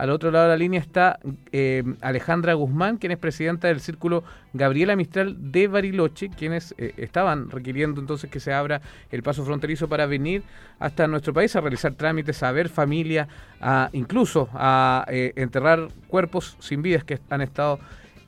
Al 0.00 0.08
otro 0.08 0.30
lado 0.30 0.46
de 0.46 0.48
la 0.52 0.56
línea 0.56 0.80
está 0.80 1.20
eh, 1.52 1.84
Alejandra 2.00 2.54
Guzmán, 2.54 2.96
quien 2.96 3.12
es 3.12 3.18
presidenta 3.18 3.68
del 3.68 3.80
Círculo 3.80 4.24
Gabriela 4.54 4.96
Mistral 4.96 5.52
de 5.52 5.68
Bariloche, 5.68 6.30
quienes 6.30 6.74
eh, 6.78 6.94
estaban 6.96 7.50
requiriendo 7.50 8.00
entonces 8.00 8.30
que 8.30 8.40
se 8.40 8.54
abra 8.54 8.80
el 9.10 9.22
paso 9.22 9.44
fronterizo 9.44 9.90
para 9.90 10.06
venir 10.06 10.42
hasta 10.78 11.06
nuestro 11.06 11.34
país 11.34 11.54
a 11.54 11.60
realizar 11.60 11.92
trámites, 11.92 12.42
a 12.42 12.50
ver 12.50 12.70
familia, 12.70 13.28
a, 13.60 13.90
incluso 13.92 14.48
a 14.54 15.04
eh, 15.08 15.34
enterrar 15.36 15.88
cuerpos 16.08 16.56
sin 16.60 16.80
vidas 16.80 17.04
que 17.04 17.18
han 17.28 17.42
estado 17.42 17.78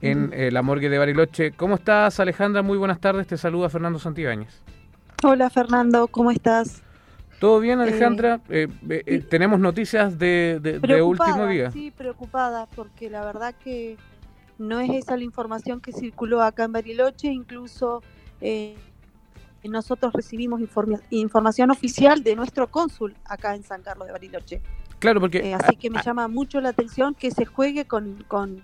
en 0.03 0.31
la 0.53 0.61
morgue 0.61 0.91
de 0.91 0.99
Bariloche. 0.99 1.53
¿Cómo 1.53 1.77
estás, 1.77 2.21
Alejandra? 2.21 2.61
Muy 2.61 2.77
buenas 2.77 3.01
tardes. 3.01 3.27
Te 3.27 3.39
saluda 3.39 3.71
Fernando 3.71 3.99
Santibáñez. 3.99 4.61
Hola, 5.23 5.49
Fernando. 5.49 6.07
¿Cómo 6.09 6.33
estás? 6.33 6.83
¿Todo 7.43 7.59
bien, 7.59 7.81
Alejandra? 7.81 8.41
Eh, 8.49 8.69
eh, 8.89 9.03
eh, 9.05 9.19
tenemos 9.19 9.59
noticias 9.59 10.17
de, 10.17 10.61
de, 10.63 11.03
último 11.03 11.49
día. 11.49 11.73
Sí, 11.73 11.91
preocupada, 11.91 12.69
porque 12.77 13.11
la 13.11 13.25
verdad 13.25 13.53
que 13.53 13.97
no 14.59 14.79
es 14.79 14.91
esa 14.91 15.17
la 15.17 15.25
información 15.25 15.81
que 15.81 15.91
circuló 15.93 16.41
acá 16.41 16.63
en 16.63 16.71
Bariloche, 16.71 17.33
incluso 17.33 18.01
nosotros 19.65 20.13
recibimos 20.13 20.61
información 21.11 21.73
oficial 21.73 22.23
de 22.23 22.37
nuestro 22.37 22.71
cónsul 22.71 23.17
acá 23.25 23.57
en 23.57 23.65
San 23.65 23.83
Carlos 23.83 24.07
de 24.07 24.13
Bariloche. 24.13 24.63
Claro, 25.01 25.19
porque... 25.19 25.53
así 25.53 25.75
que 25.75 25.91
me 25.91 26.01
llama 26.01 26.29
mucho 26.29 26.61
la 26.61 26.69
atención 26.69 27.13
que 27.13 27.33
se 27.33 27.45
juegue 27.45 27.87
con, 27.87 28.23
con, 28.29 28.63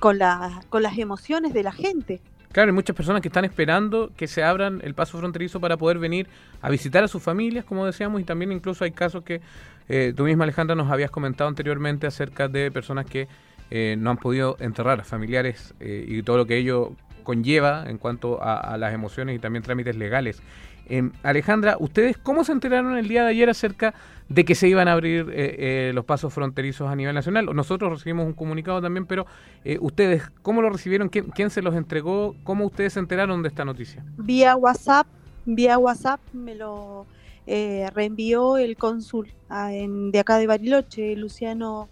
con, 0.00 0.18
la, 0.18 0.62
con 0.68 0.82
las 0.82 0.98
emociones 0.98 1.54
de 1.54 1.62
la 1.62 1.70
gente. 1.70 2.20
Claro, 2.52 2.70
hay 2.70 2.74
muchas 2.74 2.96
personas 2.96 3.22
que 3.22 3.28
están 3.28 3.44
esperando 3.44 4.10
que 4.16 4.26
se 4.26 4.42
abran 4.42 4.80
el 4.82 4.94
paso 4.94 5.18
fronterizo 5.18 5.60
para 5.60 5.76
poder 5.76 5.98
venir 5.98 6.26
a 6.62 6.70
visitar 6.70 7.04
a 7.04 7.08
sus 7.08 7.22
familias, 7.22 7.64
como 7.64 7.84
decíamos, 7.84 8.20
y 8.20 8.24
también 8.24 8.52
incluso 8.52 8.84
hay 8.84 8.92
casos 8.92 9.24
que 9.24 9.40
eh, 9.88 10.12
tú 10.16 10.24
misma, 10.24 10.44
Alejandra, 10.44 10.74
nos 10.74 10.90
habías 10.90 11.10
comentado 11.10 11.48
anteriormente 11.48 12.06
acerca 12.06 12.48
de 12.48 12.70
personas 12.70 13.06
que 13.06 13.28
eh, 13.70 13.96
no 13.98 14.10
han 14.10 14.16
podido 14.16 14.56
enterrar 14.60 15.00
a 15.00 15.04
familiares 15.04 15.74
eh, 15.80 16.04
y 16.06 16.22
todo 16.22 16.36
lo 16.36 16.46
que 16.46 16.56
ello 16.56 16.92
conlleva 17.24 17.84
en 17.88 17.98
cuanto 17.98 18.38
a, 18.40 18.76
las 18.78 18.94
emociones 18.94 19.34
y 19.34 19.38
también 19.40 19.64
trámites 19.64 19.96
legales. 19.96 20.40
Em, 20.88 21.10
Alejandra, 21.24 21.76
¿ustedes 21.80 22.16
cómo 22.16 22.44
se 22.44 22.52
enteraron 22.52 22.96
el 22.96 23.08
día 23.08 23.24
de 23.24 23.30
ayer 23.30 23.50
acerca 23.50 23.94
de 24.28 24.44
que 24.44 24.54
se 24.54 24.68
iban 24.68 24.86
a 24.86 24.92
abrir 24.92 25.28
eh, 25.30 25.88
eh, 25.88 25.92
los 25.92 26.04
pasos 26.04 26.32
fronterizos 26.32 26.88
a 26.88 26.94
nivel 26.94 27.14
nacional? 27.14 27.46
Nosotros 27.54 27.90
recibimos 27.90 28.26
un 28.26 28.34
comunicado 28.34 28.80
también, 28.80 29.04
pero 29.04 29.26
eh, 29.64 29.78
ustedes, 29.80 30.22
¿cómo 30.42 30.62
lo 30.62 30.70
recibieron? 30.70 31.08
¿Quién, 31.08 31.50
se 31.50 31.60
los 31.60 31.74
entregó? 31.74 32.36
¿Cómo 32.44 32.66
ustedes 32.66 32.92
se 32.92 33.00
enteraron 33.00 33.42
de 33.42 33.48
esta 33.48 33.64
noticia? 33.64 34.04
Vía 34.16 34.54
WhatsApp, 34.54 35.08
vía 35.44 35.76
WhatsApp 35.76 36.20
me 36.32 36.54
lo 36.54 37.06
reenvió 37.46 38.56
el 38.56 38.76
cónsul 38.76 39.32
ah, 39.48 39.70
de 39.70 40.18
acá 40.18 40.38
de 40.38 40.46
Bariloche, 40.46 41.16
Luciano 41.16 41.88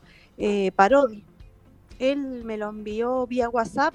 Parodi. 0.77 1.25
Él 1.99 2.45
me 2.45 2.57
lo 2.59 2.69
envió 2.69 3.27
vía 3.27 3.49
WhatsApp, 3.49 3.95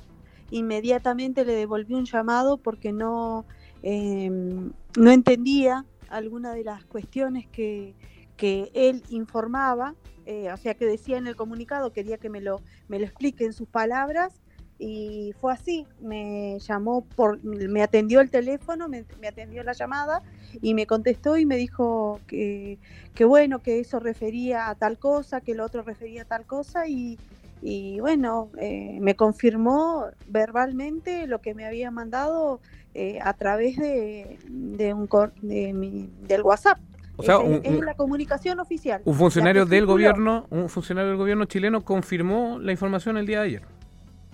inmediatamente 0.52 1.46
le 1.46 1.54
devolví 1.54 1.94
un 1.94 2.06
llamado 2.06 2.58
porque 2.58 2.92
no 2.92 3.46
Em, 3.84 4.72
no 4.98 5.12
entendía 5.12 5.86
alguna 6.10 6.54
de 6.54 6.64
las 6.64 6.84
cuestiones 6.86 7.48
que, 7.48 7.94
que 8.36 8.72
él 8.74 9.04
informaba, 9.10 9.96
eh, 10.26 10.52
o 10.52 10.58
sea, 10.58 10.74
que 10.74 10.86
decía 10.86 11.18
en 11.18 11.28
el 11.28 11.36
comunicado, 11.36 11.94
quería 11.94 12.18
que 12.18 12.30
me 12.30 12.42
lo, 12.42 12.62
me 12.88 13.00
lo 13.00 13.06
explique 13.06 13.46
en 13.46 13.54
sus 13.54 13.68
palabras, 13.68 14.42
y 14.82 15.34
fue 15.42 15.52
así, 15.52 15.86
me 16.00 16.58
llamó, 16.60 17.06
me 17.44 17.84
atendió 17.84 18.22
el 18.22 18.30
teléfono, 18.30 18.88
me, 18.88 19.06
atendió 19.28 19.62
la 19.62 19.74
llamada 19.74 20.22
y 20.62 20.74
me 20.74 20.88
contestó 20.88 21.36
y 21.36 21.46
me 21.46 21.58
dijo 21.58 22.22
que, 22.28 22.80
que, 23.14 23.26
bueno, 23.26 23.60
que 23.60 23.82
eso 23.82 24.00
refería 24.00 24.70
a 24.70 24.76
tal 24.76 24.98
cosa, 24.98 25.42
que 25.42 25.54
lo 25.54 25.66
otro 25.66 25.82
refería 25.82 26.22
a 26.22 26.26
tal 26.26 26.46
cosa 26.46 26.88
y, 26.88 27.20
y 27.62 28.00
bueno, 28.00 28.52
eh, 28.58 29.00
me 29.02 29.16
confirmó 29.16 30.06
verbalmente 30.28 31.28
lo 31.28 31.42
que 31.42 31.54
me 31.54 31.66
había 31.66 31.92
mandado 31.92 32.62
eh, 32.96 33.20
a 33.22 33.34
través 33.34 33.78
de, 33.78 34.40
de 34.48 34.94
un 34.96 35.08
de 35.42 36.10
del 36.28 36.42
WhatsApp. 36.42 36.80
O 37.18 37.24
sea, 37.24 37.38
es, 37.64 37.80
la 37.82 37.94
comunicación 37.96 38.60
oficial. 38.60 39.02
Un 39.06 39.14
funcionario 39.14 39.66
del 39.66 39.86
gobierno, 39.86 40.48
un 40.50 40.70
funcionario 40.70 41.10
del 41.10 41.18
gobierno 41.18 41.46
chileno 41.46 41.84
confirmó 41.84 42.58
la 42.60 42.72
información 42.72 43.18
el 43.18 43.28
día 43.28 43.42
de 43.42 43.46
ayer. 43.46 43.62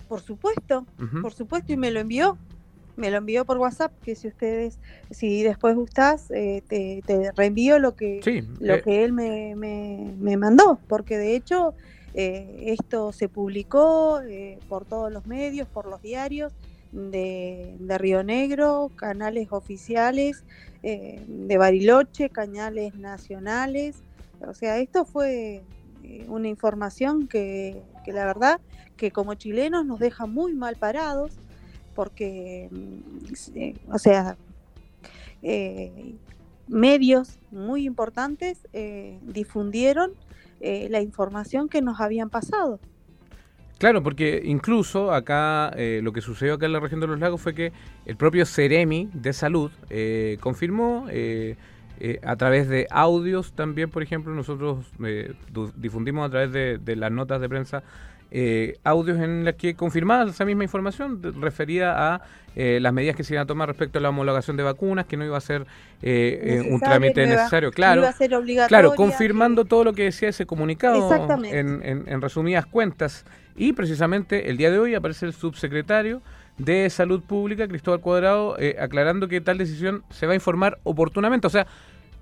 Por 0.08 0.20
supuesto, 0.20 0.86
por 1.20 1.34
supuesto, 1.34 1.72
y 1.72 1.76
me 1.76 1.90
lo 1.90 2.00
envió. 2.00 2.38
Me 2.94 3.10
lo 3.10 3.18
envió 3.18 3.44
por 3.44 3.58
WhatsApp, 3.58 3.92
que 4.02 4.14
si 4.14 4.28
ustedes, 4.28 4.78
si 5.10 5.42
después 5.42 5.74
gustás, 5.74 6.30
eh, 6.30 6.62
te, 6.66 7.30
reenvío 7.36 7.78
lo 7.78 7.94
que, 7.94 8.20
lo 8.58 8.74
eh. 8.76 8.82
que 8.82 9.04
él 9.04 9.12
me, 9.12 9.54
me, 9.54 10.14
me, 10.18 10.38
mandó, 10.38 10.78
porque 10.88 11.18
de 11.18 11.36
hecho 11.36 11.74
esto 12.14 13.12
se 13.12 13.28
publicó 13.28 14.22
por 14.70 14.86
todos 14.86 15.12
los 15.12 15.26
medios, 15.26 15.68
por 15.68 15.86
los 15.86 16.00
diarios, 16.00 16.54
de, 16.96 17.98
Río 17.98 18.22
Negro, 18.24 18.90
canales 18.96 19.48
oficiales 19.50 20.44
eh, 20.82 21.22
de 21.26 21.58
Bariloche, 21.58 22.30
canales 22.30 22.94
nacionales. 22.96 23.96
O 24.46 24.54
sea, 24.54 24.78
esto 24.78 25.04
fue 25.04 25.62
eh, 26.02 26.26
una 26.28 26.48
información 26.48 27.28
que, 27.28 27.82
la 28.06 28.24
verdad 28.24 28.60
que 28.96 29.10
como 29.10 29.34
chilenos 29.34 29.84
nos 29.84 29.98
deja 29.98 30.26
muy 30.26 30.54
mal 30.54 30.76
parados 30.76 31.32
porque, 31.94 32.68
mm, 32.70 33.56
eh, 33.56 33.74
o 33.92 33.98
sea, 33.98 34.36
medios 36.66 37.38
muy 37.52 37.86
importantes 37.86 38.58
difundieron 39.22 40.12
la 40.60 41.00
información 41.00 41.68
que 41.68 41.82
nos 41.82 42.00
habían 42.00 42.30
pasado. 42.30 42.80
Claro, 43.78 44.02
porque 44.02 44.40
incluso 44.44 45.12
acá 45.12 45.70
eh, 45.76 46.00
lo 46.02 46.12
que 46.12 46.22
sucedió 46.22 46.54
acá 46.54 46.66
en 46.66 46.72
la 46.72 46.80
región 46.80 47.00
de 47.00 47.06
los 47.06 47.18
lagos 47.18 47.42
fue 47.42 47.54
que 47.54 47.72
el 48.06 48.16
propio 48.16 48.46
Ceremi 48.46 49.10
de 49.12 49.32
Salud 49.34 49.70
eh, 49.90 50.38
confirmó 50.40 51.06
eh, 51.10 51.56
a 52.24 52.36
través 52.36 52.68
de 52.68 52.86
audios 52.90 53.52
también, 53.52 53.90
por 53.90 54.02
ejemplo, 54.02 54.34
nosotros 54.34 54.86
difundimos 55.76 56.26
a 56.26 56.30
través 56.30 56.52
de, 56.52 56.96
las 56.96 57.10
notas 57.10 57.40
de 57.40 57.48
prensa 57.48 57.82
audios 58.84 59.18
en 59.18 59.46
las 59.46 59.54
que 59.54 59.74
confirmaba 59.74 60.28
esa 60.28 60.44
misma 60.44 60.64
información 60.64 61.22
referida 61.40 62.14
a 62.14 62.20
las 62.54 62.92
medidas 62.92 63.16
que 63.16 63.24
se 63.24 63.32
iban 63.32 63.44
a 63.44 63.46
tomar 63.46 63.68
respecto 63.68 63.98
a 63.98 64.02
la 64.02 64.10
homologación 64.10 64.58
de 64.58 64.62
vacunas, 64.62 65.06
que 65.06 65.16
no 65.16 65.24
iba 65.24 65.38
a 65.38 65.40
ser 65.40 65.66
un 66.02 66.80
trámite 66.80 67.26
necesario, 67.26 67.70
claro, 67.70 68.02
claro, 68.68 68.94
confirmando 68.94 69.64
todo 69.64 69.84
lo 69.84 69.92
que 69.94 70.04
decía 70.04 70.28
ese 70.28 70.44
comunicado 70.44 71.10
en, 71.44 71.82
en 71.82 72.20
resumidas 72.20 72.66
cuentas. 72.66 73.24
Y 73.56 73.72
precisamente 73.72 74.50
el 74.50 74.56
día 74.56 74.70
de 74.70 74.78
hoy 74.78 74.94
aparece 74.94 75.26
el 75.26 75.32
subsecretario 75.32 76.20
de 76.58 76.88
Salud 76.90 77.22
Pública, 77.22 77.68
Cristóbal 77.68 78.00
Cuadrado, 78.00 78.56
eh, 78.58 78.76
aclarando 78.78 79.28
que 79.28 79.40
tal 79.40 79.58
decisión 79.58 80.04
se 80.10 80.26
va 80.26 80.32
a 80.32 80.34
informar 80.36 80.78
oportunamente. 80.84 81.46
O 81.46 81.50
sea, 81.50 81.66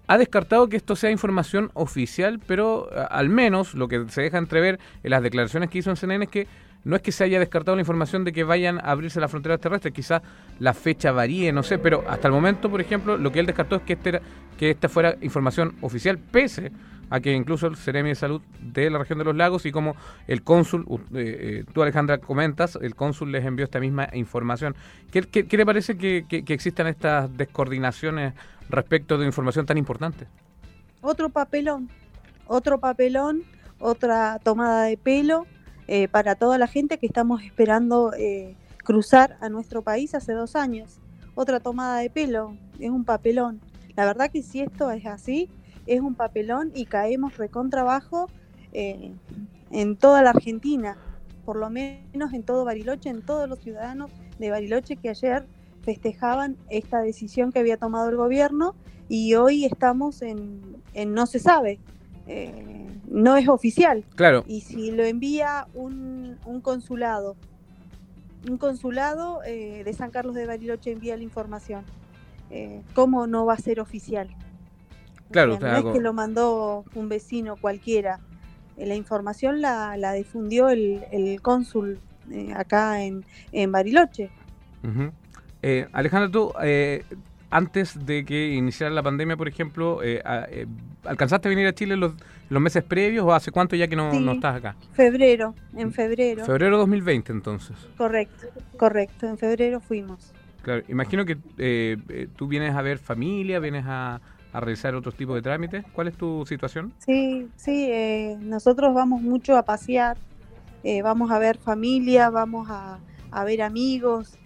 ha 0.07 0.19
descartado 0.19 0.69
que 0.69 0.77
esto 0.77 0.97
sea 0.97 1.11
información 1.11 1.71
oficial, 1.75 2.41
pero 2.47 2.91
al 3.11 3.31
menos 3.31 3.75
lo 3.75 3.89
que 3.89 4.05
se 4.09 4.23
deja 4.23 4.39
entrever 4.39 4.79
en 5.03 5.11
las 5.11 5.23
declaraciones 5.23 5.71
que 5.71 5.79
hizo 5.79 5.91
en 5.91 5.97
CNN 5.97 6.25
es 6.25 6.31
que 6.31 6.47
no 6.85 6.97
es 6.97 7.03
que 7.03 7.13
se 7.13 7.25
haya 7.25 7.39
descartado 7.39 7.77
la 7.77 7.81
información 7.81 8.25
de 8.25 8.33
que 8.33 8.45
vayan 8.45 8.79
a 8.79 8.91
abrirse 8.91 9.19
las 9.19 9.31
fronteras 9.31 9.59
terrestres, 9.59 9.95
quizás 9.95 10.21
la 10.59 10.75
fecha 10.75 11.13
varíe, 11.13 11.51
no 11.51 11.63
sé, 11.63 11.79
pero 11.79 12.05
hasta 12.07 12.29
el 12.29 12.35
momento, 12.35 12.71
por 12.71 12.81
ejemplo, 12.81 13.17
lo 13.17 13.33
que 13.33 13.41
él 13.41 13.47
descartó 13.47 13.77
es 13.77 13.83
que, 13.83 13.95
este 13.95 14.21
que 14.59 14.71
esta 14.71 14.91
fuera 14.91 15.17
información 15.23 15.75
oficial, 15.81 16.19
pese 16.19 16.71
a 17.15 17.21
que 17.21 17.33
incluso 17.33 17.69
el 17.69 17.77
Ceremi 17.77 18.09
de 18.09 18.15
Salud 18.17 18.43
de 18.61 18.91
la 18.91 18.99
región 18.99 19.21
de 19.21 19.25
los 19.25 19.37
lagos 19.37 19.67
y 19.67 19.71
como 19.71 19.95
el 20.27 20.43
cónsul, 20.43 20.85
eh, 20.91 21.05
eh, 21.15 21.65
tú 21.73 21.81
Alejandra 21.81 22.19
comentas, 22.19 22.77
el 22.83 22.97
cónsul 22.97 23.31
les 23.31 23.45
envió 23.45 23.65
esta 23.65 23.79
misma 23.79 24.09
información. 24.15 24.75
¿Qué, 25.13 25.23
qué, 25.23 25.57
le 25.57 25.65
parece 25.65 25.97
que, 25.97 26.27
existan 26.29 26.89
estas 26.89 27.35
descoordinaciones 27.37 28.35
respecto 28.69 29.17
de 29.17 29.27
información 29.27 29.65
tan 29.65 29.79
importante? 29.79 30.27
Otro 31.03 31.29
papelón, 31.29 31.89
otro 32.49 32.81
papelón, 32.81 33.45
otra 33.79 34.41
tomada 34.43 34.83
de 34.83 34.97
pelo 34.97 35.47
eh, 35.87 36.09
para 36.09 36.35
toda 36.35 36.59
la 36.59 36.67
gente 36.67 36.99
que 36.99 37.07
estamos 37.07 37.45
esperando 37.45 38.11
cruzar 38.79 39.37
a 39.41 39.49
nuestro 39.49 39.83
país 39.83 40.17
hace 40.17 40.33
dos 40.33 40.57
años. 40.57 40.99
Otra 41.37 41.61
tomada 41.61 41.99
de 41.99 42.11
pelo, 42.11 42.57
es 42.81 42.91
un 42.91 43.05
papelón. 43.05 43.61
La 43.95 44.05
verdad 44.05 44.33
que 44.33 44.43
si 44.43 44.63
esto 44.63 44.91
es 44.91 45.07
así, 45.07 45.49
es 45.87 46.01
un 46.01 46.15
papelón 46.15 46.73
y 46.75 46.87
caemos 46.87 47.37
recontrabajo 47.37 48.29
eh, 48.73 49.13
en 49.71 49.97
toda 49.97 50.23
la 50.23 50.31
Argentina, 50.31 50.97
por 51.45 51.57
lo 51.57 51.71
menos 51.71 52.33
en 52.33 52.43
todo 52.43 52.65
Bariloche, 52.65 53.11
en 53.11 53.23
todos 53.23 53.49
los 53.49 53.61
ciudadanos 53.61 54.11
de 54.39 54.51
Bariloche 54.51 54.97
que 54.97 55.11
ayer 55.11 55.47
festejaban 55.83 56.57
esta 56.71 57.01
decisión 57.01 57.53
que 57.53 57.59
había 57.59 57.77
tomado 57.77 58.09
el 58.09 58.17
gobierno 58.17 58.75
y 59.09 59.35
hoy 59.35 59.65
estamos 59.65 60.23
en, 60.23 60.83
no 61.07 61.27
se 61.27 61.39
sabe, 61.39 61.79
eh, 62.27 62.87
no 63.07 63.37
es 63.37 63.49
oficial. 63.49 64.05
Claro. 64.17 64.45
Y 64.47 64.63
si 64.63 64.91
lo 64.91 65.05
envía 65.05 65.67
un, 65.75 66.39
consulado, 66.63 67.37
un 68.49 68.57
consulado 68.57 69.43
eh, 69.45 69.83
de 69.85 69.93
San 69.93 70.11
Carlos 70.11 70.35
de 70.35 70.47
Bariloche 70.47 70.93
envía 70.93 71.17
la 71.17 71.23
información, 71.23 71.85
eh, 72.51 72.83
¿cómo 72.95 73.27
no 73.27 73.45
va 73.45 73.55
a 73.55 73.59
ser 73.59 73.81
oficial? 73.81 74.29
Claro, 75.35 75.59
no 75.61 75.91
es 75.91 75.97
que 75.97 76.01
lo 76.01 76.13
mandó 76.13 76.85
un 76.95 77.09
vecino 77.09 77.57
cualquiera. 77.57 78.21
la 78.77 78.95
información 78.95 79.61
la, 79.61 79.97
la 79.97 80.13
difundió 80.13 80.69
el, 80.69 81.05
el 81.11 81.43
cónsul 81.43 81.99
acá 82.55 83.03
en, 83.03 83.25
en 83.53 83.71
Bariloche. 83.73 84.31
Alejandra, 85.93 86.31
tú 86.31 86.53
antes 87.55 88.05
de 88.05 88.25
que 88.25 88.49
iniciara 88.49 88.93
la 88.93 89.03
pandemia, 89.05 89.37
por 89.37 89.47
ejemplo, 89.47 90.03
eh, 90.03 90.21
eh, 90.51 90.67
¿alcanzaste 91.05 91.47
a 91.47 91.51
venir 91.51 91.69
a 91.69 91.73
Chile 91.73 91.97
los, 91.97 92.13
los 92.49 92.61
meses 92.61 92.83
previos 92.83 93.25
o 93.25 93.33
hace 93.33 93.53
cuánto 93.53 93.77
ya 93.77 93.87
que 93.87 93.95
no, 93.95 94.13
no, 94.13 94.33
estás 94.33 94.57
acá? 94.57 94.75
Febrero, 94.93 95.55
en 95.77 95.93
febrero. 95.93 96.45
Febrero 96.45 96.79
2020 96.79 97.31
entonces. 97.31 97.77
Correcto, 97.97 98.49
correcto, 98.77 99.29
en 99.29 99.39
febrero 99.39 99.79
fuimos. 99.79 100.33
Claro, 100.63 100.83
imagino 100.89 101.25
que 101.25 101.39
eh, 101.59 102.27
tú 102.35 102.49
vienes 102.49 102.75
a 102.75 102.83
ver 102.83 102.99
familia, 102.99 103.61
vienes 103.61 103.85
a, 103.87 104.21
a, 104.55 104.61
realizar 104.61 104.95
otros 104.95 105.15
tipos 105.15 105.35
de 105.35 105.43
trámites. 105.43 105.85
¿Cuál 105.93 106.09
es 106.09 106.17
tu 106.17 106.47
situación? 106.47 106.93
Sí, 106.99 107.49
sí, 107.57 107.91
nosotros 108.41 108.95
vamos 108.95 109.21
mucho 109.21 109.57
a 109.57 109.63
pasear, 109.65 110.17
vamos 111.03 111.31
a 111.31 111.39
ver 111.39 111.59
familia, 111.59 112.31
vamos 112.31 112.69
a, 112.71 112.99
a 113.31 113.45
ver 113.45 113.63
amigos, 113.63 114.39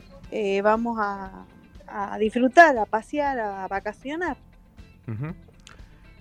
vamos 0.62 0.98
a 1.00 1.44
a 1.88 2.18
disfrutar, 2.18 2.76
a 2.78 2.84
pasear, 2.86 3.38
a 3.38 3.66
vacacionar. 3.68 4.36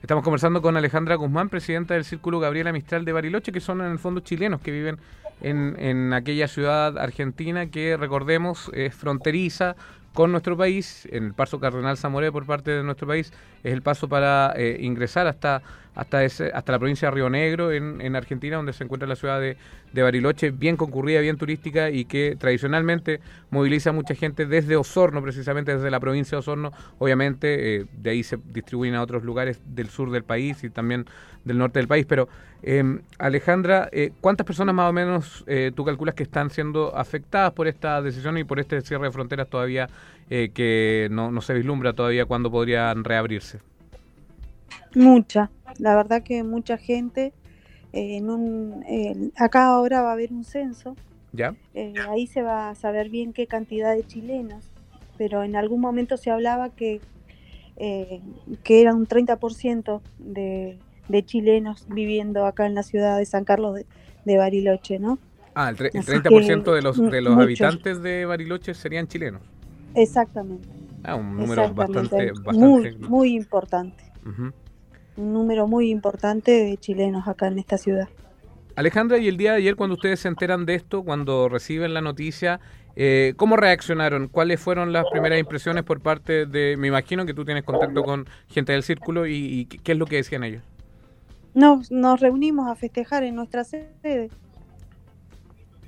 Estamos 0.02 0.24
conversando 0.24 0.62
con 0.62 0.78
Alejandra 0.78 1.16
Guzmán, 1.16 1.50
presidenta 1.50 1.94
del 1.94 2.06
Círculo 2.06 2.40
Gabriela 2.40 2.72
Mistral 2.72 3.04
de 3.04 3.12
Bariloche, 3.12 3.52
que 3.52 3.60
son 3.60 3.82
en 3.82 3.92
el 3.92 4.00
fondo 4.00 4.22
chilenos 4.22 4.62
que 4.62 4.72
viven 4.72 4.98
en, 5.42 5.76
en 5.80 6.14
aquella 6.14 6.48
ciudad 6.48 6.98
argentina 6.98 7.68
que, 7.68 7.98
recordemos, 7.98 8.72
es 8.74 8.96
fronteriza 8.96 9.76
con 10.14 10.32
nuestro 10.32 10.58
país, 10.58 11.08
en 11.12 11.26
el 11.26 11.34
paso 11.34 11.60
Cardenal 11.60 11.98
Zamoré 11.98 12.32
por 12.32 12.46
parte 12.46 12.72
de 12.72 12.84
nuestro 12.84 13.08
país, 13.08 13.32
es 13.64 13.74
el 13.74 13.82
paso 13.82 14.08
para 14.08 14.54
eh, 14.56 14.78
ingresar 14.82 15.28
hasta 15.28 15.62
hasta 15.98 16.24
ese, 16.24 16.52
hasta 16.54 16.72
la 16.72 16.80
provincia 16.80 17.10
de 17.10 17.16
Río 17.16 17.30
Negro 17.30 17.72
en, 17.72 18.00
en 18.02 18.16
Argentina, 18.16 18.56
donde 18.56 18.72
se 18.72 18.84
encuentra 18.84 19.08
la 19.08 19.16
ciudad 19.16 19.42
de, 19.42 19.58
de, 19.92 20.02
Bariloche, 20.02 20.52
bien 20.52 20.78
concurrida, 20.78 21.20
bien 21.20 21.38
turística 21.38 21.90
y 21.90 22.06
que 22.06 22.38
tradicionalmente 22.40 23.20
moviliza 23.50 23.92
mucha 23.92 24.16
gente 24.16 24.46
desde 24.46 24.78
Osorno, 24.78 25.22
precisamente 25.22 25.76
desde 25.76 25.92
la 25.92 26.00
provincia 26.00 26.36
de 26.36 26.40
Osorno, 26.40 26.72
obviamente 27.00 27.76
eh, 27.76 27.86
de 27.98 28.10
ahí 28.12 28.24
se 28.24 28.38
distribuyen 28.54 28.96
a 28.96 29.02
otros 29.02 29.24
lugares 29.24 29.60
del 29.66 29.90
sur 29.90 30.12
del 30.12 30.24
país 30.24 30.64
y 30.64 30.70
también 30.70 31.06
del 31.44 31.58
norte 31.58 31.80
del 31.80 31.88
país, 31.88 32.06
pero 32.08 32.30
eh, 32.64 33.00
Alejandra, 33.20 33.90
eh, 33.92 34.12
¿cuántas 34.22 34.46
personas 34.46 34.74
más 34.74 34.90
o 34.90 34.94
menos 34.94 35.44
eh, 35.48 35.72
tú 35.76 35.86
calculas 35.86 36.16
que 36.16 36.24
están 36.24 36.50
siendo 36.50 36.96
afectadas 36.96 37.54
por 37.54 37.68
esta 37.68 38.02
decisión 38.02 38.38
y 38.38 38.44
por 38.44 38.60
este 38.60 38.82
cierre 38.82 39.06
de 39.06 39.12
fronteras 39.12 39.48
todavía 39.48 39.90
eh, 40.30 40.52
que 40.54 41.08
no, 41.12 41.32
no 41.32 41.42
se 41.42 41.54
vislumbra 41.54 41.94
todavía 41.94 42.26
cuándo 42.26 42.52
podrían 42.52 43.04
reabrirse? 43.04 43.60
Mucha, 44.96 45.50
la 45.80 45.96
verdad 45.96 46.24
que 46.24 46.44
mucha 46.44 46.78
gente. 46.78 47.34
Eh, 47.94 48.18
en 48.18 48.30
un, 48.30 48.84
eh, 48.88 49.32
acá 49.36 49.68
ahora 49.68 50.02
va 50.02 50.10
a 50.10 50.14
haber 50.14 50.32
un 50.32 50.44
censo. 50.44 50.96
¿Ya? 51.34 51.56
Eh, 51.74 51.94
ahí 52.10 52.28
se 52.28 52.42
va 52.42 52.70
a 52.70 52.76
saber 52.76 53.10
bien 53.10 53.34
qué 53.34 53.48
cantidad 53.48 53.94
de 53.96 54.06
chilenos, 54.06 54.72
pero 55.18 55.44
en 55.44 55.56
algún 55.56 55.82
momento 55.82 56.18
se 56.18 56.32
hablaba 56.32 56.70
que, 56.70 57.02
eh, 57.78 58.22
que 58.64 58.82
era 58.82 58.94
un 58.94 59.08
30% 59.08 60.02
de, 60.20 60.78
de 61.08 61.26
chilenos 61.26 61.86
viviendo 61.90 62.46
acá 62.46 62.66
en 62.66 62.76
la 62.76 62.84
ciudad 62.84 63.18
de 63.18 63.26
San 63.26 63.46
Carlos 63.46 63.76
de, 63.76 63.86
de 64.26 64.38
Bariloche, 64.38 65.00
¿no? 65.00 65.20
Ah, 65.54 65.70
el, 65.70 65.76
el 65.86 66.04
30% 66.04 66.64
que, 66.64 66.72
de 66.72 66.82
los, 66.82 66.98
de 66.98 67.22
los 67.22 67.38
habitantes 67.38 68.02
de 68.02 68.26
Bariloche 68.26 68.74
serían 68.74 69.08
chilenos. 69.08 69.42
Exactamente. 69.96 70.70
Ah, 71.04 71.16
un 71.16 71.36
número 71.36 71.74
bastante, 71.74 72.32
bastante... 72.32 72.92
Muy, 72.92 72.98
muy 72.98 73.36
importante. 73.36 74.04
Uh 74.26 74.30
-huh 74.30 74.54
un 75.18 75.34
número 75.34 75.68
muy 75.68 75.90
importante 75.90 76.52
de 76.52 76.78
chilenos 76.78 77.28
acá 77.28 77.48
en 77.48 77.60
esta 77.60 77.78
ciudad. 77.78 78.08
Alejandra, 78.76 79.18
y 79.18 79.28
el 79.28 79.38
día 79.38 79.52
de 79.52 79.58
ayer 79.58 79.76
cuando 79.76 79.96
ustedes 79.96 80.20
se 80.20 80.28
enteran 80.28 80.66
de 80.66 80.76
esto, 80.76 81.04
cuando 81.04 81.50
reciben 81.50 81.94
la 81.94 82.02
noticia, 82.02 82.60
eh, 82.96 83.34
¿cómo 83.36 83.58
reaccionaron? 83.58 84.28
¿Cuáles 84.28 84.60
fueron 84.60 84.94
las 84.94 85.06
primeras 85.12 85.40
impresiones 85.40 85.84
por 85.84 86.00
parte 86.00 86.46
de, 86.46 86.78
me 86.78 86.88
imagino 86.88 87.26
que 87.26 87.34
tú 87.34 87.44
tienes 87.44 87.64
contacto 87.64 88.04
con 88.04 88.28
gente 88.48 88.74
del 88.74 88.84
círculo 88.84 89.26
y, 89.26 89.34
y 89.34 89.66
qué 89.66 89.94
es 89.94 89.98
lo 89.98 90.06
que 90.06 90.18
decían 90.18 90.44
ellos? 90.44 90.64
Nos, 91.54 91.92
nos 91.92 92.20
reunimos 92.20 92.70
a 92.70 92.76
festejar 92.76 93.24
en 93.24 93.36
nuestra 93.36 93.64
sede 93.64 94.30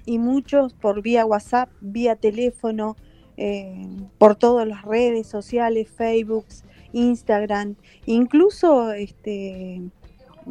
y 0.05 0.17
muchos 0.17 0.73
por 0.73 1.03
vía 1.03 1.25
WhatsApp, 1.27 1.69
vía 1.81 2.15
teléfono, 2.15 2.95
eh, 3.37 3.85
por 4.17 4.35
todas 4.35 4.67
las 4.67 4.83
redes 4.83 5.27
sociales, 5.27 5.87
Facebook, 5.89 6.45
Instagram, 6.93 7.75
incluso 8.05 8.91
este, 8.91 9.81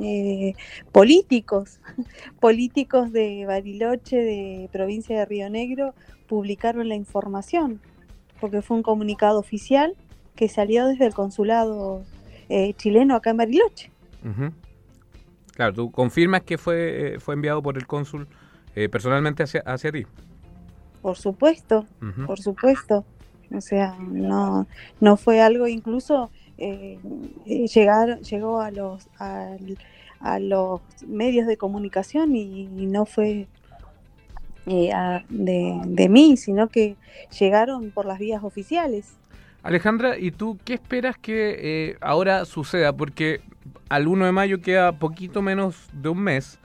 eh, 0.01 0.55
políticos, 0.93 1.81
políticos 2.41 3.13
de 3.13 3.45
Bariloche, 3.47 4.17
de 4.17 4.69
provincia 4.73 5.19
de 5.19 5.25
Río 5.25 5.51
Negro, 5.51 5.95
publicaron 6.29 6.89
la 6.89 6.95
información, 6.95 7.81
porque 8.41 8.63
fue 8.63 8.77
un 8.77 8.83
comunicado 8.83 9.39
oficial 9.39 9.95
que 10.37 10.49
salió 10.49 10.87
desde 10.87 11.07
el 11.07 11.15
consulado 11.15 12.05
eh, 12.49 12.75
chileno 12.75 13.17
acá 13.17 13.31
en 13.31 13.37
Bariloche. 13.39 13.91
Uh 14.25 14.29
-huh. 14.29 14.53
Claro, 15.55 15.75
tú 15.75 15.91
confirmas 15.91 16.43
que 16.43 16.57
fue, 16.57 17.15
eh, 17.15 17.19
fue 17.21 17.35
enviado 17.35 17.61
por 17.61 17.77
el 17.77 17.87
cónsul 17.87 18.29
eh, 18.77 18.89
personalmente 18.89 19.43
hacia, 19.43 19.61
hacia 19.63 19.91
ti. 19.91 20.07
Por 21.03 21.17
supuesto, 21.17 21.87
uh 22.01 22.05
-huh. 22.05 22.27
por 22.27 22.39
supuesto. 22.39 23.05
O 23.55 23.61
sea, 23.61 23.97
no, 23.99 24.67
no 25.01 25.17
fue 25.17 25.41
algo 25.41 25.67
incluso 25.69 26.31
eh, 26.59 26.99
llegar, 27.73 28.21
llegó 28.21 28.61
a 28.61 28.71
los, 28.71 29.09
a, 29.19 29.57
a, 30.21 30.39
los 30.39 30.81
medios 31.07 31.47
de 31.47 31.57
comunicación 31.57 32.35
y, 32.37 32.67
no 32.87 33.07
fue 33.07 33.47
eh, 34.67 34.91
de, 35.29 35.81
de 35.85 36.09
mí, 36.09 36.37
sino 36.37 36.69
que 36.69 36.97
llegaron 37.39 37.91
por 37.91 38.07
las 38.07 38.19
vías 38.19 38.43
oficiales. 38.43 39.19
Alejandra, 39.63 40.19
¿y 40.19 40.31
tú 40.31 40.59
qué 40.65 40.75
esperas 40.75 41.19
que 41.19 41.91
eh, 41.91 41.97
ahora 42.01 42.45
suceda? 42.45 42.93
Porque 42.93 43.41
al 43.89 44.07
1 44.07 44.27
de 44.27 44.33
mayo 44.33 44.61
queda 44.61 44.93
poquito 44.93 45.43
menos 45.43 45.89
de 45.93 46.09
un 46.09 46.21
mes. 46.21 46.59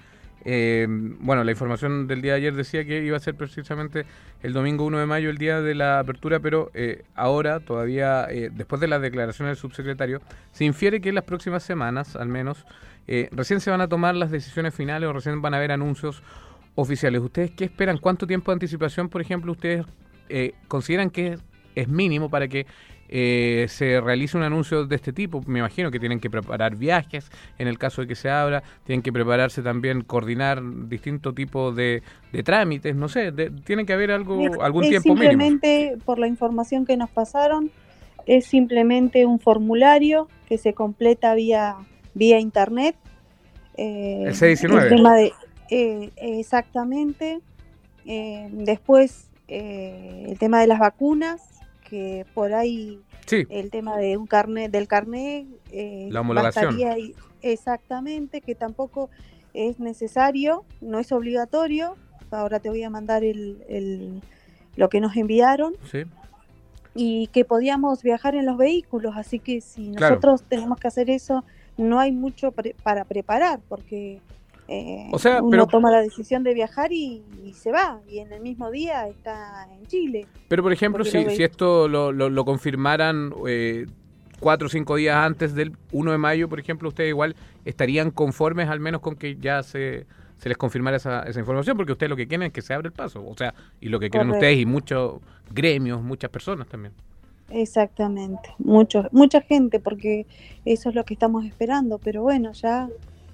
Eh, 0.46 0.86
bueno, 0.90 1.44
la 1.44 1.52
información 1.52 2.08
del 2.08 2.22
día 2.22 2.34
de 2.34 2.38
ayer 2.40 2.54
decía 2.54 2.84
que 2.86 3.04
iba 3.04 3.16
a 3.16 3.20
ser 3.20 3.36
precisamente 3.36 4.06
el 4.42 4.54
domingo 4.54 4.86
1 4.86 5.00
de 5.00 5.06
mayo 5.06 5.30
el 5.30 5.38
día 5.38 5.62
de 5.62 5.74
la 5.74 6.00
apertura, 6.00 6.40
pero 6.40 6.70
eh, 6.74 7.04
ahora 7.16 7.62
todavía, 7.62 8.28
eh, 8.30 8.50
después 8.54 8.82
de 8.82 8.88
las 8.88 9.02
declaraciones 9.02 9.52
del 9.52 9.62
subsecretario, 9.62 10.22
se 10.52 10.66
infiere 10.66 11.00
que 11.00 11.10
en 11.10 11.16
las 11.16 11.24
próximas 11.24 11.64
semanas, 11.64 12.16
al 12.16 12.28
menos, 12.28 12.66
eh, 13.08 13.30
recién 13.32 13.60
se 13.60 13.70
van 13.70 13.82
a 13.82 13.88
tomar 13.88 14.16
las 14.16 14.32
decisiones 14.32 14.74
finales 14.74 15.10
o 15.10 15.14
recién 15.14 15.42
van 15.42 15.54
a 15.54 15.58
haber 15.58 15.72
anuncios 15.72 16.24
oficiales. 16.76 17.22
¿Ustedes 17.22 17.52
qué 17.52 17.66
esperan? 17.66 17.98
¿Cuánto 17.98 18.26
tiempo 18.26 18.52
de 18.52 18.56
anticipación, 18.56 19.10
por 19.10 19.22
ejemplo, 19.22 19.52
ustedes 19.52 19.86
eh, 20.30 20.54
consideran 20.68 21.10
que 21.10 21.38
es 21.76 21.88
mínimo 21.88 22.30
para 22.30 22.48
que 22.48 22.66
eh, 23.16 23.68
se 23.70 24.02
realice 24.02 24.36
un 24.36 24.42
anuncio 24.42 24.88
de 24.88 24.96
este 24.96 25.14
tipo. 25.14 25.44
Me 25.46 25.60
imagino 25.60 25.92
que 25.92 26.00
tienen 26.00 26.20
que 26.20 26.32
preparar 26.32 26.76
viajes 26.76 27.30
en 27.60 27.68
el 27.68 27.78
caso 27.78 28.02
de 28.02 28.08
que 28.08 28.16
se 28.16 28.28
abra, 28.28 28.64
tienen 28.86 29.04
que 29.04 29.14
prepararse 29.14 29.62
también, 29.62 30.02
coordinar 30.02 30.64
distintos 30.90 31.36
tipos 31.36 31.76
de, 31.76 32.02
de 32.32 32.42
trámites, 32.42 32.96
no 32.96 33.08
sé, 33.08 33.32
de, 33.32 33.52
tiene 33.52 33.86
que 33.86 33.94
haber 33.94 34.10
algo, 34.10 34.64
algún 34.64 34.86
es 34.86 34.90
tiempo 34.90 35.10
simplemente, 35.10 35.84
mínimo. 35.84 36.04
por 36.06 36.18
la 36.18 36.26
información 36.26 36.88
que 36.88 36.98
nos 36.98 37.12
pasaron, 37.12 37.70
es 38.26 38.48
simplemente 38.48 39.28
un 39.28 39.40
formulario 39.40 40.28
que 40.50 40.58
se 40.58 40.74
completa 40.74 41.36
vía, 41.36 41.76
vía 42.16 42.40
internet. 42.40 42.96
Eh, 43.78 44.24
el 44.26 44.34
C19. 44.34 44.82
El 44.82 44.90
tema 44.90 45.14
de, 45.14 45.34
eh, 45.70 46.10
exactamente. 46.16 47.42
Eh, 48.08 48.50
después, 48.54 49.30
el 49.48 50.36
tema 50.40 50.62
de 50.62 50.66
las 50.66 50.80
vacunas 50.80 51.53
que 51.94 52.26
por 52.34 52.56
ahí 52.56 53.00
sí. 53.28 53.46
el 53.52 53.70
tema 53.70 53.98
de 53.98 54.18
un 54.18 54.26
carnet 54.26 54.72
del 54.72 54.88
carnet 54.88 55.46
eh, 55.72 56.08
la 56.10 56.22
homologación 56.22 56.76
ahí, 56.86 57.14
exactamente 57.44 58.42
que 58.42 58.56
tampoco 58.56 59.12
es 59.54 59.80
necesario 59.80 60.66
no 60.82 60.98
es 60.98 61.12
obligatorio 61.12 61.96
ahora 62.32 62.60
te 62.60 62.70
voy 62.70 62.82
a 62.82 62.90
mandar 62.90 63.24
el, 63.24 63.64
el 63.70 64.22
lo 64.76 64.90
que 64.90 65.02
nos 65.02 65.16
enviaron 65.16 65.76
sí. 65.84 66.06
y 66.96 67.28
que 67.28 67.46
podíamos 67.46 68.02
viajar 68.02 68.34
en 68.34 68.48
los 68.48 68.58
vehículos 68.58 69.16
así 69.16 69.38
que 69.38 69.62
si 69.62 69.90
nosotros 69.90 70.42
claro. 70.42 70.50
tenemos 70.50 70.80
que 70.80 70.88
hacer 70.88 71.12
eso 71.12 71.46
no 71.78 72.00
hay 72.00 72.12
mucho 72.12 72.54
pre 72.54 72.76
para 72.82 73.06
preparar 73.06 73.60
porque 73.70 74.20
eh, 74.68 75.10
o 75.12 75.20
sea, 75.20 75.42
uno 75.42 75.52
pero, 75.52 75.68
toma 75.68 75.92
la 75.92 76.02
decisión 76.02 76.44
de 76.44 76.54
viajar 76.54 76.92
y, 76.94 77.22
y, 77.44 77.54
se 77.54 77.72
va, 77.72 78.00
y 78.08 78.20
en 78.20 78.32
el 78.32 78.42
mismo 78.42 78.72
día 78.72 79.08
está 79.08 79.68
en 79.72 79.86
Chile. 79.88 80.26
Pero, 80.48 80.64
por 80.64 80.72
ejemplo, 80.72 81.04
si, 81.04 81.26
si, 81.32 81.44
esto 81.44 81.88
lo, 81.88 82.12
lo, 82.12 82.30
lo 82.30 82.46
confirmaran 82.46 83.34
eh, 83.48 83.88
cuatro 84.40 84.68
o 84.68 84.70
cinco 84.70 84.96
días 84.96 85.18
antes 85.18 85.54
del 85.54 85.74
1 85.92 86.12
de 86.12 86.18
mayo, 86.18 86.50
por 86.50 86.60
ejemplo, 86.60 86.90
ustedes 86.90 87.10
igual 87.10 87.36
estarían 87.66 88.12
conformes 88.12 88.70
al 88.70 88.80
menos 88.80 89.02
con 89.02 89.16
que 89.16 89.36
ya 89.36 89.64
se, 89.64 90.06
se 90.38 90.50
les 90.50 90.58
confirmara 90.58 90.98
esa, 90.98 91.24
esa 91.24 91.40
información, 91.40 91.76
porque 91.76 91.92
ustedes 91.92 92.10
lo 92.10 92.16
que 92.16 92.28
quieren 92.28 92.48
es 92.48 92.54
que 92.54 92.62
se 92.62 92.74
abra 92.74 92.88
el 92.88 92.94
paso, 92.94 93.26
o 93.26 93.36
sea, 93.36 93.54
y 93.82 93.90
lo 93.90 94.00
que 94.00 94.10
quieren 94.10 94.30
Correcto. 94.30 94.46
ustedes 94.46 94.62
y 94.62 94.66
muchos 94.66 95.22
gremios, 95.52 96.02
muchas 96.02 96.30
personas 96.30 96.68
también. 96.68 96.94
Exactamente, 97.50 98.50
mucho, 98.60 99.08
mucha 99.12 99.42
gente, 99.42 99.80
porque 99.80 100.26
eso 100.66 100.90
es 100.90 100.96
lo 100.96 101.04
que 101.04 101.14
estamos 101.14 101.46
esperando, 101.46 102.00
pero 102.00 102.22
bueno, 102.22 102.54
ya 102.54 102.90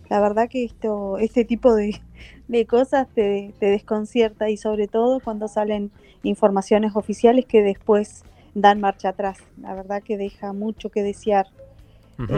La 0.10 0.20
verdad 0.20 0.50
que 0.50 0.63
esto, 0.63 1.18
este 1.18 1.46
tipo 1.46 1.75
de, 1.75 2.00
cosas 2.68 3.08
te, 3.13 3.54
desconcierta 3.60 4.50
y 4.50 4.58
sobre 4.58 4.88
todo 4.88 5.20
cuando 5.20 5.48
salen 5.48 5.92
informaciones 6.24 6.96
oficiales 6.96 7.46
que 7.46 7.62
después 7.62 8.24
dan 8.56 8.82
marcha 8.82 9.10
atrás. 9.10 9.38
La 9.62 9.75
verdad 9.75 10.01
que 10.04 10.18
deja 10.18 10.54
mucho 10.54 10.89
que 10.89 11.04
desear. 11.04 11.48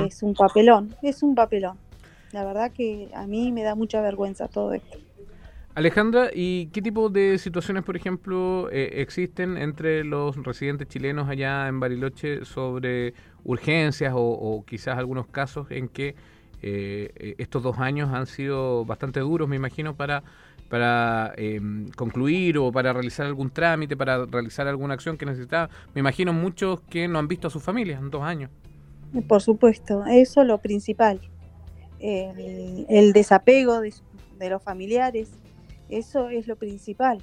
Es 0.05 0.21
un 0.21 0.35
papelón, 0.35 0.95
es 1.01 1.23
un 1.23 1.33
papelón. 1.33 1.77
La 2.33 2.45
verdad 2.45 2.71
que 2.71 3.09
a 3.15 3.25
mí 3.25 3.51
me 3.51 3.63
da 3.63 3.73
mucha 3.73 3.99
vergüenza 3.99 4.47
todo 4.47 4.73
esto. 4.73 4.99
Alejandra, 5.73 6.29
¿y 6.33 6.67
qué 6.67 6.81
tipo 6.81 7.09
de 7.09 7.37
situaciones, 7.37 7.83
por 7.83 7.95
ejemplo, 7.95 8.69
eh, 8.71 9.01
existen 9.01 9.57
entre 9.57 10.03
los 10.03 10.35
residentes 10.43 10.89
chilenos 10.89 11.29
allá 11.29 11.69
en 11.69 11.79
Bariloche 11.79 12.43
sobre 12.43 13.13
urgencias 13.45 14.13
o, 14.15 14.65
quizás 14.67 14.97
algunos 14.97 15.27
casos 15.27 15.67
en 15.71 15.87
que 15.87 16.15
eh, 16.61 17.35
estos 17.37 17.63
dos 17.63 17.79
años 17.79 18.09
han 18.13 18.27
sido 18.27 18.85
bastante 18.85 19.19
duros, 19.19 19.47
me 19.47 19.55
imagino, 19.55 19.95
para, 19.95 20.23
para 20.69 21.33
em, 21.37 21.89
concluir 21.91 22.57
o 22.57 22.71
para 22.71 22.93
realizar 22.93 23.25
algún 23.25 23.49
trámite, 23.49 23.97
para 23.97 24.25
realizar 24.25 24.67
alguna 24.67 24.93
acción 24.93 25.17
que 25.17 25.25
necesitaba? 25.25 25.69
Me 25.93 25.99
imagino 25.99 26.33
muchos 26.33 26.81
que 26.81 27.07
no 27.07 27.19
han 27.19 27.27
visto 27.27 27.47
a 27.47 27.51
sus 27.51 27.63
familias 27.63 27.99
en 27.99 28.09
dos 28.09 28.23
años. 28.23 28.51
Por 29.27 29.41
supuesto, 29.41 30.03
eso 30.05 30.41
es 30.41 30.47
lo 30.47 30.57
principal. 30.59 31.19
El, 31.99 33.13
desapego 33.13 33.81
de, 33.81 33.93
de 34.39 34.49
los 34.49 34.63
familiares, 34.63 35.29
eso 35.89 36.29
es 36.29 36.47
lo 36.47 36.55
principal. 36.55 37.21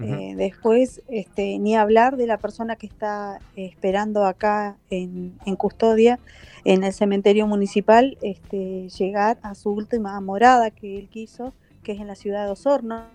Eh, 0.00 0.34
después, 0.36 1.02
este, 1.08 1.58
ni 1.58 1.76
hablar 1.76 2.16
de 2.16 2.28
la 2.28 2.38
persona 2.38 2.76
que 2.76 2.86
está 2.86 3.40
esperando 3.56 4.24
acá 4.24 4.76
en, 4.90 5.32
custodia, 5.56 6.20
en 6.68 6.84
el 6.84 6.92
cementerio 6.92 7.46
municipal, 7.46 8.18
este, 8.20 8.90
llegar 8.90 9.38
a 9.40 9.54
su 9.54 9.70
última 9.70 10.20
morada 10.20 10.70
que 10.70 10.98
él 10.98 11.08
quiso, 11.08 11.54
que 11.82 11.92
es 11.92 12.00
en 12.00 12.06
la 12.06 12.14
ciudad 12.14 12.44
de 12.44 12.50
Osorno. 12.50 13.06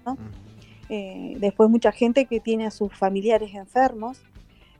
Eh, 0.89 1.35
después, 1.39 1.69
mucha 1.69 1.91
gente 1.91 2.25
que 2.25 2.39
tiene 2.39 2.65
a 2.65 2.71
sus 2.71 2.91
familiares 2.97 3.53
enfermos 3.53 4.23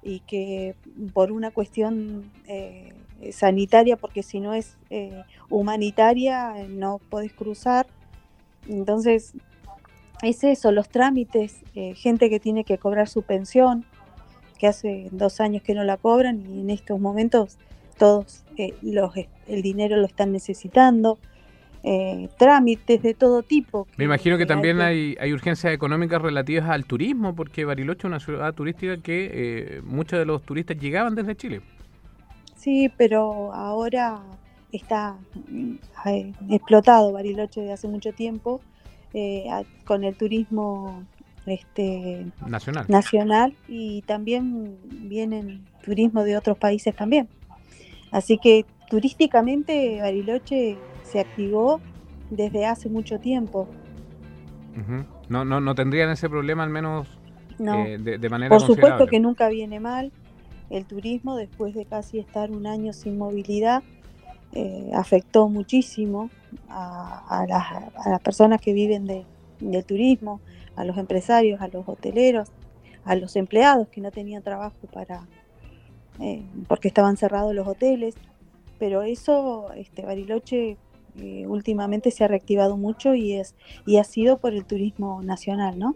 y 0.02 0.22
que 0.22 0.74
por 1.14 1.32
una 1.32 1.52
cuestión 1.52 2.32
eh, 2.48 2.94
sanitaria, 3.32 3.96
porque 3.96 4.24
si 4.24 4.40
no 4.40 4.56
es 4.56 4.76
humanitaria, 5.50 6.56
no 6.68 7.00
puedes 7.12 7.32
cruzar. 7.32 7.86
Entonces, 8.68 9.36
es 10.24 10.44
eso, 10.44 10.72
los 10.72 10.90
trámites, 10.90 11.62
eh, 11.76 11.94
gente 11.94 12.28
que 12.28 12.40
tiene 12.40 12.64
que 12.64 12.80
cobrar 12.80 13.08
su 13.08 13.22
pensión, 13.22 13.86
que 14.58 14.66
hace 14.66 15.10
dos 15.12 15.42
años 15.42 15.62
que 15.62 15.76
no 15.76 15.84
la 15.84 15.98
cobran 15.98 16.44
y 16.50 16.62
en 16.62 16.72
estos 16.72 17.00
momentos 17.00 17.60
todos 17.96 18.44
eh, 18.58 18.74
los, 18.82 19.14
el 19.48 19.62
dinero 19.62 19.98
lo 19.98 20.06
están 20.06 20.32
necesitando. 20.32 21.20
Eh, 21.86 22.30
trámites 22.38 23.02
de 23.04 23.14
todo 23.14 23.44
tipo. 23.44 23.88
Me 23.98 24.06
imagino 24.06 24.38
que, 24.38 24.46
también 24.46 24.80
hay, 24.80 25.18
hay, 25.20 25.34
urgencias 25.34 25.74
económicas 25.74 26.22
relativas 26.22 26.70
al 26.70 26.86
turismo, 26.86 27.36
porque 27.36 27.66
Bariloche 27.66 28.00
es 28.00 28.06
una 28.06 28.22
ciudad 28.22 28.54
turística 28.54 28.96
que 28.96 29.82
muchos 29.84 30.18
de 30.18 30.24
los 30.24 30.44
turistas 30.44 30.78
llegaban 30.78 31.14
desde 31.14 31.36
Chile. 31.36 31.62
Sí, 32.56 32.90
pero 32.96 33.54
ahora 33.54 34.22
está 34.72 35.18
mm, 35.50 35.76
explotado 36.50 37.12
Bariloche 37.12 37.62
de 37.62 37.74
hace 37.74 37.88
mucho 37.88 38.14
tiempo 38.14 38.62
eh, 39.14 39.46
con 39.86 40.04
el 40.04 40.16
turismo 40.16 41.04
este, 41.46 42.26
nacional. 42.48 42.86
nacional 42.88 43.56
y 43.68 44.02
también 44.04 44.78
vienen 44.86 45.66
turismo 45.84 46.24
de 46.24 46.38
otros 46.38 46.58
países 46.58 46.96
también. 46.96 47.28
Así 48.14 48.38
que 48.38 48.66
turísticamente 48.90 50.00
Bariloche 50.00 50.78
se 51.02 51.20
activó 51.20 51.82
desde 52.30 52.66
hace 52.66 52.88
mucho 52.88 53.20
tiempo. 53.20 53.68
no, 55.28 55.44
no, 55.44 55.60
no 55.60 55.76
tendrían 55.76 56.10
ese 56.12 56.30
problema 56.30 56.64
al 56.64 56.70
menos 56.70 57.08
eh, 57.60 57.98
de, 58.00 58.30
manera 58.30 58.50
Por 58.50 58.66
supuesto 58.66 59.06
que 59.06 59.20
nunca 59.20 59.48
viene 59.50 59.80
mal 59.80 60.12
el 60.70 60.86
turismo 60.86 61.36
después 61.36 61.76
de 61.76 61.86
casi 61.86 62.18
estar 62.18 62.50
un 62.50 62.66
año 62.66 62.94
sin 62.94 63.18
movilidad 63.18 63.84
eh, 64.54 64.92
afectó 64.94 65.50
muchísimo 65.50 66.30
a, 66.70 67.46
las, 67.48 68.22
personas 68.22 68.62
que 68.62 68.74
viven 68.74 69.06
de, 69.06 69.26
del 69.60 69.84
turismo, 69.84 70.40
a 70.76 70.84
los 70.84 70.98
empresarios, 70.98 71.60
a 71.62 71.68
los 71.68 71.88
hoteleros, 71.88 72.52
a 73.06 73.16
los 73.16 73.36
empleados 73.36 73.88
que 73.88 74.02
no 74.02 74.12
tenían 74.12 74.44
trabajo 74.44 74.76
para 74.92 75.28
eh, 76.20 76.44
porque 76.68 76.88
estaban 76.88 77.18
cerrados 77.18 77.54
los 77.54 77.68
hoteles. 77.68 78.16
Pero 78.80 79.04
eso, 79.04 79.72
este 79.74 80.04
Bariloche 80.04 80.78
eh, 81.18 81.46
últimamente 81.48 82.12
se 82.12 82.24
ha 82.24 82.28
reactivado 82.28 82.76
mucho 82.76 83.14
y 83.14 83.34
es 83.34 83.56
y 83.86 83.98
ha 83.98 84.04
sido 84.04 84.38
por 84.38 84.54
el 84.54 84.66
turismo 84.66 85.22
nacional, 85.22 85.78
¿no? 85.78 85.96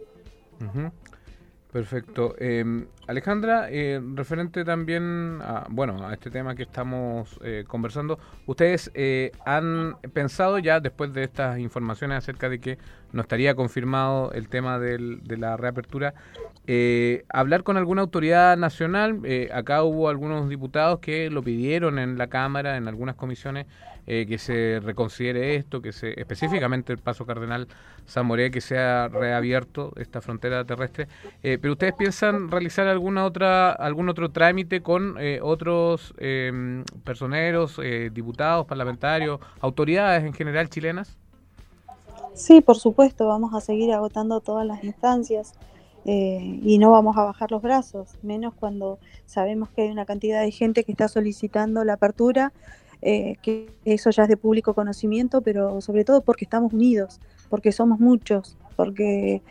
Perfecto. 1.71 2.35
Em, 2.39 2.87
Alejandra, 3.07 3.69
eh, 3.69 4.01
referente 4.15 4.65
también 4.65 5.39
a, 5.41 5.65
bueno, 5.69 6.05
a 6.05 6.13
este 6.13 6.29
tema 6.29 6.55
que 6.55 6.63
estamos 6.63 7.39
eh, 7.41 7.63
conversando, 7.65 8.19
¿ustedes 8.45 8.91
eh, 8.95 9.31
han 9.45 9.95
pensado 10.13 10.59
ya, 10.59 10.81
después 10.81 11.13
de 11.13 11.23
estas 11.23 11.57
informaciones 11.57 12.17
acerca 12.17 12.49
de 12.49 12.59
que 12.59 12.77
no 13.13 13.21
estaría 13.21 13.55
confirmado 13.55 14.33
el 14.33 14.49
tema 14.49 14.77
del, 14.77 15.23
de 15.23 15.37
la 15.37 15.55
reapertura, 15.55 16.13
hablar 17.29 17.63
con 17.63 17.77
alguna 17.77 18.01
autoridad 18.01 18.57
nacional? 18.57 19.21
acá 19.53 19.83
hubo 19.83 20.09
algunos 20.09 20.49
diputados 20.49 20.99
que 20.99 21.29
lo 21.29 21.41
pidieron 21.41 21.99
en 21.99 22.17
la 22.17 22.27
Cámara, 22.27 22.75
en 22.75 22.89
algunas 22.89 23.15
comisiones, 23.15 23.67
eh, 24.09 24.25
que 24.25 24.37
se 24.37 24.79
reconsidere 24.81 25.55
esto, 25.57 25.81
que 25.81 25.91
se 25.91 26.17
específicamente 26.17 26.93
el 26.93 26.99
paso 26.99 27.25
cardenal 27.25 27.67
Zamoré, 28.07 28.51
que 28.51 28.61
sea 28.61 29.09
reabierto 29.09 29.91
esta 29.97 30.21
frontera 30.21 30.63
terrestre. 30.63 31.09
Eh, 31.43 31.57
pero 31.61 31.73
ustedes 31.73 31.93
piensan 31.93 32.49
realizar 32.49 32.87
alguna 32.87 33.25
otra 33.25 33.69
algún 33.73 34.07
otro 34.07 34.31
trámite 34.31 34.81
con 34.81 35.17
eh, 35.19 35.41
otros 35.43 36.13
personeros, 37.03 37.81
diputados, 38.13 38.65
parlamentarios, 38.65 39.41
autoridades 39.59 40.23
en 40.23 40.31
general 40.31 40.69
chilenas? 40.69 41.17
Sí, 42.33 42.61
por 42.61 42.77
supuesto, 42.77 43.27
vamos 43.27 43.53
a 43.53 43.59
seguir 43.59 43.91
agotando 43.91 44.39
todas 44.39 44.65
las 44.65 44.85
instancias. 44.85 45.53
y 46.05 46.77
no 46.77 46.91
vamos 46.91 47.17
a 47.17 47.25
bajar 47.25 47.51
los 47.51 47.61
brazos, 47.61 48.17
menos 48.23 48.53
cuando 48.53 48.99
sabemos 49.25 49.67
que 49.69 49.81
hay 49.81 49.89
una 49.89 50.05
cantidad 50.05 50.41
de 50.41 50.51
gente 50.51 50.85
que 50.85 50.93
está 50.93 51.09
solicitando 51.09 51.83
la 51.83 51.93
apertura 51.95 52.53
eh, 53.01 53.35
que 53.43 53.69
eso 53.85 54.09
ya 54.09 54.23
es 54.23 54.29
de 54.29 54.37
público 54.37 54.73
conocimiento, 54.73 55.41
pero 55.41 55.81
sobre 55.81 56.03
todo 56.03 56.21
porque 56.21 56.45
estamos 56.45 56.73
unidos, 56.73 57.19
porque 57.49 57.71
somos 57.71 57.99
muchos, 57.99 58.57
porque 58.75 59.41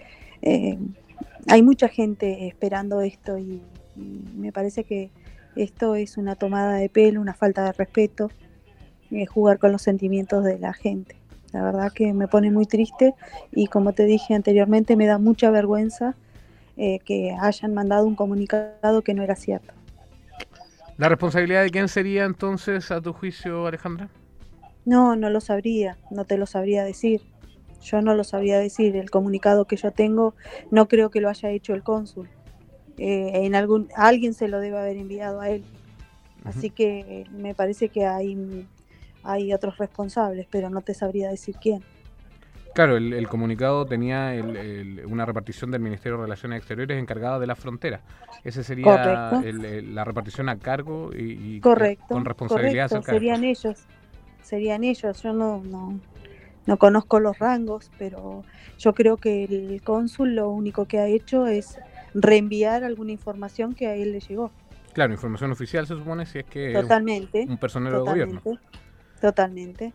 eh, 0.42 0.78
hay 1.48 1.62
mucha 1.62 1.88
gente 1.88 2.48
esperando 2.48 3.00
esto 3.00 3.38
y, 3.38 3.62
me 4.34 4.52
parece 4.52 4.84
que 4.84 5.10
esto 5.54 5.94
es 5.94 6.18
una 6.18 6.34
tomada 6.34 6.74
de 6.74 6.90
pelo, 6.90 7.18
una 7.18 7.32
falta 7.32 7.64
de 7.64 7.72
respeto, 7.72 8.30
eh, 9.10 9.24
jugar 9.24 9.58
con 9.58 9.72
los 9.72 9.80
sentimientos 9.80 10.44
de 10.44 10.58
la 10.58 10.74
gente. 10.74 11.16
La 11.54 11.62
verdad 11.62 11.90
que 11.90 12.12
me 12.12 12.28
pone 12.28 12.50
muy 12.50 12.66
triste 12.66 13.14
y 13.52 13.68
como 13.68 13.94
te 13.94 14.04
dije 14.04 14.34
anteriormente 14.34 14.96
me 14.96 15.06
da 15.06 15.16
mucha 15.16 15.50
vergüenza 15.50 16.14
que 16.76 17.34
hayan 17.40 17.72
mandado 17.72 18.06
un 18.06 18.16
comunicado 18.16 19.00
que 19.00 19.14
no 19.14 19.22
era 19.22 19.34
cierto. 19.34 19.72
¿La 20.98 21.08
responsabilidad 21.10 21.62
de 21.62 21.70
quién 21.70 21.88
sería 21.88 22.24
entonces, 22.24 22.90
a 22.90 23.00
tu 23.00 23.12
juicio, 23.12 23.66
Alejandra? 23.66 24.08
No, 24.86 25.14
no 25.16 25.28
lo 25.28 25.40
sabría, 25.40 25.98
no 26.10 26.24
te 26.24 26.38
lo 26.38 26.46
sabría 26.46 26.84
decir. 26.84 27.20
Yo 27.82 28.00
no 28.00 28.14
lo 28.14 28.24
sabría 28.24 28.58
decir. 28.58 28.96
El 28.96 29.10
comunicado 29.10 29.66
que 29.66 29.76
yo 29.76 29.90
tengo 29.90 30.34
no 30.70 30.88
creo 30.88 31.10
que 31.10 31.20
lo 31.20 31.28
haya 31.28 31.50
hecho 31.50 31.74
el 31.74 31.82
cónsul. 31.82 32.28
Eh, 32.96 33.30
en 33.34 33.54
algún, 33.54 33.88
alguien 33.94 34.32
se 34.32 34.48
lo 34.48 34.58
debe 34.58 34.78
haber 34.78 34.96
enviado 34.96 35.40
a 35.40 35.50
él. 35.50 35.64
Así 36.44 36.70
que 36.70 37.26
me 37.30 37.54
parece 37.54 37.88
que 37.88 38.06
hay, 38.06 38.66
hay 39.22 39.52
otros 39.52 39.76
responsables, 39.78 40.46
pero 40.50 40.70
no 40.70 40.80
te 40.80 40.94
sabría 40.94 41.28
decir 41.28 41.56
quién. 41.60 41.82
Claro, 42.76 42.98
el, 42.98 43.26
comunicado 43.26 43.86
tenía 43.86 44.34
una 45.06 45.24
repartición 45.24 45.70
del 45.70 45.80
Ministerio 45.80 46.18
de 46.18 46.24
Relaciones 46.24 46.58
Exteriores 46.58 47.00
encargada 47.00 47.38
de 47.38 47.46
la 47.46 47.56
frontera. 47.56 48.02
Ese 48.44 48.62
sería 48.62 49.32
la 49.42 50.04
repartición 50.04 50.50
a 50.50 50.58
cargo 50.58 51.10
y, 51.16 51.58
con 51.60 52.26
responsabilidad 52.26 52.90
correcto. 52.90 53.12
Serían 53.12 53.44
ellos, 53.44 53.86
serían 54.42 54.84
ellos. 54.84 55.22
Yo 55.22 55.32
no, 55.32 55.62
no, 55.64 55.98
no 56.66 56.76
conozco 56.76 57.18
los 57.18 57.38
rangos, 57.38 57.90
pero 57.96 58.44
yo 58.78 58.92
creo 58.92 59.16
que 59.16 59.44
el 59.44 59.80
cónsul 59.82 60.34
lo 60.34 60.50
único 60.50 60.84
que 60.84 60.98
ha 60.98 61.06
hecho 61.06 61.46
es 61.46 61.78
reenviar 62.12 62.84
alguna 62.84 63.10
información 63.10 63.74
que 63.74 63.86
a 63.86 63.94
él 63.94 64.12
le 64.12 64.20
llegó. 64.20 64.50
Claro, 64.92 65.14
información 65.14 65.50
oficial 65.50 65.86
se 65.86 65.94
supone 65.94 66.26
si 66.26 66.40
es 66.40 66.44
que 66.44 66.74
totalmente, 66.74 67.46
un 67.48 67.56
personero 67.56 68.04
de 68.04 68.10
gobierno. 68.10 68.42
Totalmente. 69.18 69.94